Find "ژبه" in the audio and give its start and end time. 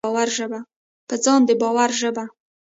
2.01-2.23